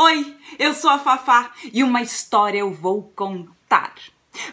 Oi, 0.00 0.38
eu 0.60 0.74
sou 0.74 0.90
a 0.90 0.98
Fafá 1.00 1.50
e 1.72 1.82
uma 1.82 2.00
história 2.00 2.60
eu 2.60 2.72
vou 2.72 3.10
contar. 3.16 3.92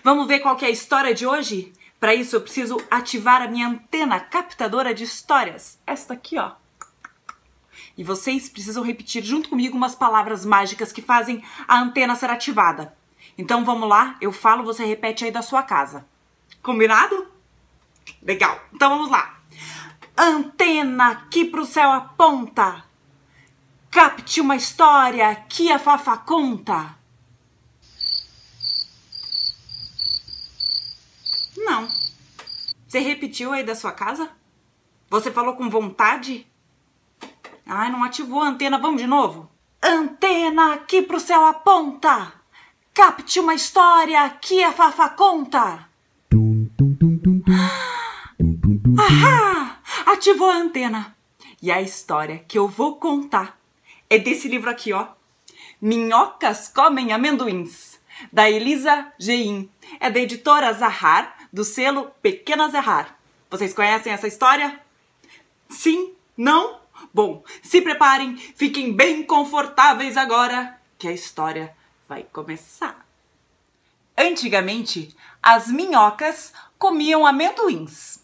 Vamos 0.04 0.28
ver 0.28 0.40
qual 0.40 0.58
é 0.60 0.66
a 0.66 0.71
história 0.71 1.14
de 1.14 1.28
hoje? 1.28 1.71
Para 2.00 2.16
isso 2.16 2.36
eu 2.36 2.42
preciso 2.42 2.78
ativar 2.90 3.43
a 3.43 3.47
minha 3.47 3.67
antena 3.67 4.19
captadora 4.19 4.92
de 4.92 5.03
histórias. 5.03 5.77
Esta 5.85 6.16
aqui, 6.16 6.39
ó. 6.39 6.53
E 7.95 8.04
vocês 8.04 8.50
precisam 8.50 8.84
repetir 8.84 9.23
junto 9.23 9.50
comigo 9.50 9.77
umas 9.77 9.93
palavras 9.93 10.43
mágicas 10.43 10.91
que 10.91 11.00
fazem 11.00 11.44
a 11.68 11.80
antena 11.80 12.16
ser 12.16 12.32
ativada. 12.32 12.98
Então 13.38 13.64
vamos 13.64 13.88
lá, 13.88 14.16
eu 14.20 14.32
falo, 14.32 14.64
você 14.64 14.84
repete 14.84 15.25
aí 15.25 15.32
da 15.32 15.43
sua 15.43 15.62
casa. 15.62 16.07
Combinado? 16.64 17.27
Legal. 18.20 18.59
Então 18.73 18.89
vamos 18.89 19.12
lá. 19.12 19.38
Antena 20.18 21.12
aqui 21.12 21.46
pro 21.46 21.66
céu 21.66 21.91
aponta. 21.91 22.84
Capte 23.96 24.41
uma 24.41 24.57
história 24.57 25.34
que 25.48 25.71
a 25.71 25.80
Fafa 25.80 26.18
conta. 26.18 26.98
Não. 31.56 31.87
Você 32.85 32.99
repetiu 32.99 33.53
aí 33.53 33.63
da 33.63 33.73
sua 33.73 33.93
casa? 33.93 34.29
Você 35.09 35.31
falou 35.31 35.55
com 35.55 35.70
vontade? 35.70 36.45
Ai, 37.65 37.89
não 37.89 38.03
ativou 38.03 38.41
a 38.41 38.49
antena. 38.49 38.77
Vamos 38.77 39.01
de 39.01 39.07
novo? 39.07 39.49
Antena 39.81 40.73
aqui 40.73 41.01
pro 41.01 41.17
céu 41.17 41.45
aponta. 41.45 42.34
Capte 42.93 43.39
uma 43.39 43.53
história 43.53 44.29
que 44.41 44.62
a 44.62 44.73
Fafa 44.73 45.07
conta. 45.12 45.87
Ahá! 48.99 49.79
Ativou 50.05 50.49
a 50.49 50.57
antena. 50.57 51.15
E 51.62 51.71
a 51.71 51.81
história 51.81 52.39
que 52.39 52.59
eu 52.59 52.67
vou 52.67 52.98
contar 52.98 53.57
é 54.15 54.19
desse 54.19 54.47
livro 54.47 54.69
aqui, 54.69 54.93
ó. 54.93 55.07
Minhocas 55.81 56.69
comem 56.69 57.11
amendoins, 57.11 57.99
da 58.31 58.49
Elisa 58.49 59.11
Gein. 59.19 59.70
É 59.99 60.09
da 60.09 60.20
editora 60.20 60.71
Zahar, 60.71 61.35
do 61.51 61.65
selo 61.65 62.12
Pequena 62.21 62.70
Zahar. 62.70 63.20
Vocês 63.49 63.73
conhecem 63.73 64.14
essa 64.14 64.28
história? 64.28 64.80
Sim? 65.70 66.14
Não? 66.38 66.80
Bom, 67.14 67.44
se 67.62 67.81
preparem, 67.81 68.38
fiquem 68.38 68.94
bem 68.94 69.22
confortáveis 69.22 70.16
agora, 70.16 70.80
que 70.97 71.09
a 71.09 71.12
história 71.12 71.75
vai 72.08 72.23
começar. 72.23 73.06
Antigamente, 74.18 75.14
as 75.44 75.68
minhocas 75.68 76.53
comiam 76.80 77.28
amendoins. 77.28 78.23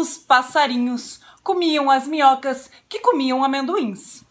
Os 0.00 0.16
passarinhos 0.16 1.20
comiam 1.42 1.90
as 1.90 2.08
minhocas 2.08 2.70
que 2.88 3.00
comiam 3.00 3.44
amendoins. 3.44 4.24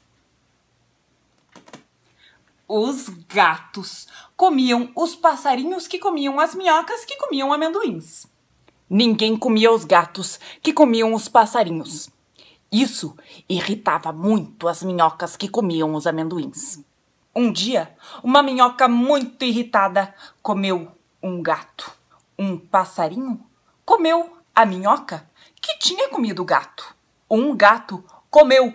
Os 2.67 3.07
gatos 3.09 4.07
comiam 4.35 4.91
os 4.95 5.15
passarinhos 5.15 5.87
que 5.87 5.99
comiam 5.99 6.39
as 6.39 6.55
minhocas 6.55 7.05
que 7.05 7.17
comiam 7.17 7.53
amendoins. 7.53 8.27
Ninguém 8.89 9.37
comia 9.37 9.71
os 9.71 9.85
gatos 9.85 10.39
que 10.61 10.73
comiam 10.73 11.13
os 11.13 11.27
passarinhos. 11.27 12.09
Isso 12.71 13.15
irritava 13.47 14.11
muito 14.11 14.67
as 14.67 14.81
minhocas 14.81 15.37
que 15.37 15.47
comiam 15.47 15.93
os 15.93 16.07
amendoins. 16.07 16.83
Um 17.35 17.51
dia, 17.51 17.95
uma 18.23 18.41
minhoca 18.41 18.87
muito 18.87 19.45
irritada 19.45 20.13
comeu 20.41 20.91
um 21.21 21.41
gato. 21.43 21.91
Um 22.37 22.57
passarinho 22.57 23.39
comeu 23.85 24.35
a 24.55 24.65
minhoca 24.65 25.29
que 25.61 25.77
tinha 25.77 26.09
comido 26.09 26.41
o 26.41 26.45
gato. 26.45 26.95
Um 27.29 27.55
gato 27.55 28.03
comeu 28.29 28.73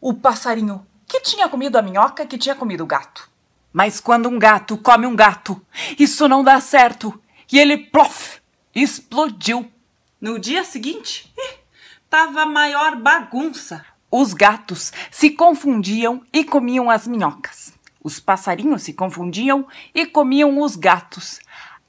o 0.00 0.14
passarinho 0.14 0.86
que 1.06 1.20
tinha 1.20 1.48
comido 1.48 1.76
a 1.76 1.82
minhoca 1.82 2.26
que 2.26 2.38
tinha 2.38 2.54
comido 2.54 2.82
o 2.82 2.86
gato. 2.86 3.30
Mas 3.72 4.00
quando 4.00 4.28
um 4.28 4.38
gato 4.38 4.78
come 4.78 5.06
um 5.06 5.14
gato, 5.14 5.60
isso 5.98 6.26
não 6.28 6.42
dá 6.42 6.60
certo. 6.60 7.20
E 7.52 7.58
ele, 7.58 7.76
plof, 7.76 8.38
explodiu. 8.74 9.70
No 10.18 10.38
dia 10.38 10.64
seguinte, 10.64 11.32
tava 12.08 12.42
a 12.42 12.46
maior 12.46 12.96
bagunça. 12.96 13.84
Os 14.10 14.32
gatos 14.32 14.92
se 15.10 15.30
confundiam 15.30 16.24
e 16.32 16.42
comiam 16.42 16.90
as 16.90 17.06
minhocas. 17.06 17.74
Os 18.02 18.18
passarinhos 18.18 18.82
se 18.82 18.94
confundiam 18.94 19.66
e 19.94 20.06
comiam 20.06 20.58
os 20.60 20.74
gatos. 20.74 21.38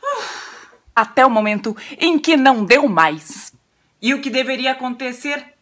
passarinhos. 0.04 0.34
Até 0.94 1.26
o 1.26 1.30
momento 1.30 1.76
em 1.98 2.16
que 2.16 2.36
não 2.36 2.64
deu 2.64 2.88
mais. 2.88 3.52
E 4.00 4.14
o 4.14 4.20
que 4.20 4.30
deveria 4.30 4.70
acontecer 4.70 5.53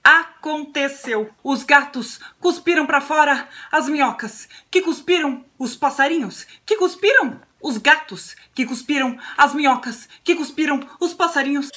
aconteceu. 0.43 1.31
Os 1.45 1.63
gatos 1.63 2.19
cuspiram 2.41 2.85
para 2.85 3.01
fora 3.01 3.49
as 3.71 3.89
minhocas, 3.89 4.49
que 4.69 4.83
cuspiram 4.83 5.45
os 5.57 5.77
passarinhos, 5.77 6.45
que 6.67 6.77
cuspiram 6.77 7.41
os 7.63 7.79
gatos 7.79 8.35
que 8.53 8.67
cuspiram 8.67 9.17
as 9.39 9.55
minhocas, 9.55 10.09
que 10.25 10.35
cuspiram 10.35 10.81
os 10.99 11.15
passarinhos. 11.15 11.71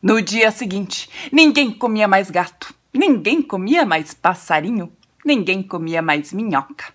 No 0.00 0.22
dia 0.22 0.52
seguinte, 0.52 1.10
ninguém 1.32 1.72
comia 1.72 2.06
mais 2.06 2.30
gato, 2.30 2.72
ninguém 2.94 3.42
comia 3.42 3.84
mais 3.84 4.14
passarinho, 4.14 4.92
ninguém 5.24 5.60
comia 5.60 6.00
mais 6.00 6.32
minhoca. 6.32 6.94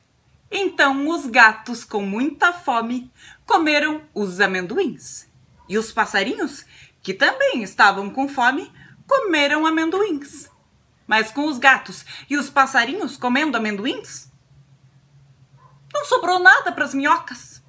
Então 0.50 1.09
os 1.09 1.25
gatos, 1.25 1.84
com 1.84 2.02
muita 2.02 2.53
fome, 2.53 3.12
comeram 3.46 4.02
os 4.13 4.40
amendoins. 4.40 5.28
E 5.67 5.77
os 5.77 5.91
passarinhos, 5.91 6.65
que 7.01 7.13
também 7.13 7.63
estavam 7.63 8.09
com 8.09 8.27
fome, 8.27 8.71
comeram 9.07 9.65
amendoins. 9.65 10.49
Mas 11.07 11.31
com 11.31 11.45
os 11.45 11.57
gatos 11.57 12.05
e 12.29 12.37
os 12.37 12.49
passarinhos 12.49 13.17
comendo 13.17 13.57
amendoins? 13.57 14.31
Não 15.93 16.05
sobrou 16.05 16.39
nada 16.39 16.71
para 16.71 16.83
as 16.83 16.93
minhocas. 16.93 17.63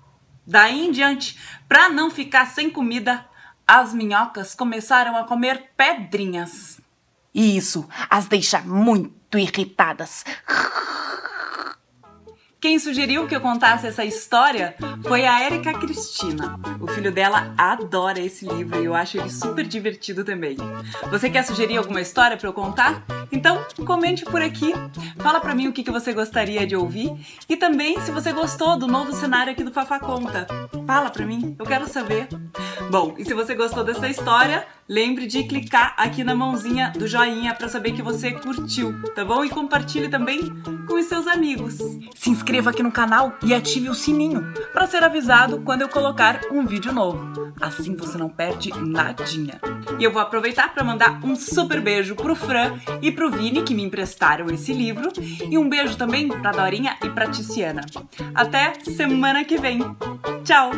Daí 0.46 0.86
em 0.86 0.90
diante, 0.90 1.38
para 1.68 1.88
não 1.88 2.10
ficar 2.10 2.46
sem 2.46 2.70
comida, 2.70 3.26
as 3.66 3.92
minhocas 3.92 4.54
começaram 4.54 5.16
a 5.16 5.24
comer 5.24 5.70
pedrinhas. 5.76 6.80
E 7.34 7.56
isso 7.56 7.86
as 8.08 8.26
deixa 8.26 8.60
muito 8.60 9.38
irritadas. 9.38 10.24
Quem 12.66 12.80
sugeriu 12.80 13.28
que 13.28 13.36
eu 13.36 13.40
contasse 13.40 13.86
essa 13.86 14.04
história 14.04 14.74
foi 15.06 15.24
a 15.24 15.40
Érica 15.40 15.72
Cristina. 15.72 16.58
O 16.80 16.88
filho 16.88 17.12
dela 17.12 17.54
adora 17.56 18.18
esse 18.18 18.44
livro 18.44 18.82
e 18.82 18.86
eu 18.86 18.92
acho 18.92 19.18
ele 19.18 19.30
super 19.30 19.64
divertido 19.64 20.24
também. 20.24 20.56
Você 21.08 21.30
quer 21.30 21.44
sugerir 21.44 21.76
alguma 21.76 22.00
história 22.00 22.36
para 22.36 22.48
eu 22.48 22.52
contar? 22.52 23.04
Então, 23.30 23.64
comente 23.84 24.24
por 24.24 24.40
aqui. 24.40 24.72
Fala 25.18 25.40
para 25.40 25.54
mim 25.54 25.68
o 25.68 25.72
que, 25.72 25.82
que 25.82 25.90
você 25.90 26.12
gostaria 26.12 26.66
de 26.66 26.76
ouvir 26.76 27.12
e 27.48 27.56
também 27.56 28.00
se 28.00 28.10
você 28.10 28.32
gostou 28.32 28.78
do 28.78 28.86
novo 28.86 29.12
cenário 29.12 29.52
aqui 29.52 29.64
do 29.64 29.72
Fafá 29.72 29.98
Conta. 29.98 30.46
Fala 30.86 31.10
para 31.10 31.26
mim, 31.26 31.56
eu 31.58 31.64
quero 31.64 31.88
saber. 31.88 32.28
Bom, 32.90 33.14
e 33.18 33.24
se 33.24 33.34
você 33.34 33.54
gostou 33.54 33.82
dessa 33.82 34.08
história, 34.08 34.66
lembre 34.88 35.26
de 35.26 35.44
clicar 35.44 35.94
aqui 35.96 36.22
na 36.22 36.34
mãozinha 36.34 36.92
do 36.96 37.06
joinha 37.06 37.54
para 37.54 37.68
saber 37.68 37.92
que 37.92 38.02
você 38.02 38.32
curtiu, 38.32 38.94
tá 39.14 39.24
bom? 39.24 39.44
E 39.44 39.50
compartilhe 39.50 40.08
também 40.08 40.40
com 40.86 40.94
os 40.94 41.06
seus 41.06 41.26
amigos. 41.26 41.78
Se 42.14 42.30
inscreva 42.30 42.70
aqui 42.70 42.82
no 42.82 42.92
canal 42.92 43.36
e 43.42 43.52
ative 43.52 43.88
o 43.88 43.94
sininho 43.94 44.52
para 44.72 44.86
ser 44.86 45.02
avisado 45.02 45.60
quando 45.62 45.82
eu 45.82 45.88
colocar 45.88 46.40
um 46.50 46.64
vídeo 46.64 46.92
novo. 46.92 47.52
Assim 47.60 47.96
você 47.96 48.18
não 48.18 48.28
perde 48.28 48.70
nadinha. 48.78 49.60
E 49.98 50.04
eu 50.04 50.12
vou 50.12 50.20
aproveitar 50.20 50.72
para 50.74 50.84
mandar 50.84 51.20
um 51.24 51.34
super 51.34 51.80
beijo 51.80 52.14
pro 52.14 52.34
Fran 52.36 52.78
e 53.00 53.10
pro 53.16 53.30
Vini 53.30 53.62
que 53.62 53.74
me 53.74 53.82
emprestaram 53.82 54.46
esse 54.50 54.72
livro 54.72 55.10
e 55.50 55.56
um 55.56 55.68
beijo 55.68 55.96
também 55.96 56.28
pra 56.28 56.52
Dorinha 56.52 56.96
e 57.02 57.08
pra 57.08 57.28
Tiziana. 57.28 57.80
Até 58.34 58.74
semana 58.84 59.42
que 59.42 59.56
vem. 59.56 59.80
Tchau. 60.44 60.70